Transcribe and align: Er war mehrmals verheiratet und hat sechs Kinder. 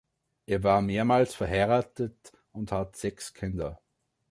Er 0.47 0.63
war 0.63 0.81
mehrmals 0.81 1.35
verheiratet 1.35 2.31
und 2.53 2.71
hat 2.71 2.95
sechs 2.95 3.35
Kinder. 3.35 3.79